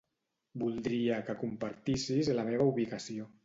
[0.61, 3.33] Voldria que compartissis la meva ubicació.